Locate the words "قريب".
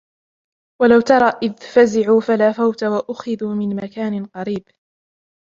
4.25-4.63